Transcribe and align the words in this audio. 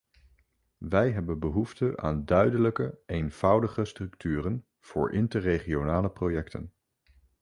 Wij 0.77 1.11
hebben 1.11 1.39
behoefte 1.39 1.97
aan 1.97 2.25
duidelijke, 2.25 2.97
eenvoudige 3.05 3.85
structuren 3.85 4.65
voor 4.79 5.11
interregionale 5.13 6.09
projecten. 6.09 6.73